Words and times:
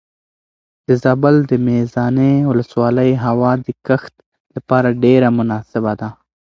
د 0.87 0.89
زابل 1.03 1.35
د 1.51 1.51
میزانې 1.65 2.33
ولسوالۍ 2.49 3.11
هوا 3.25 3.51
د 3.65 3.67
کښت 3.87 4.13
لپاره 4.55 4.97
ډېره 5.03 5.27
مناسبه 5.37 5.91
ده. 5.99 6.09